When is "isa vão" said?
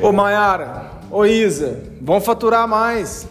1.24-2.20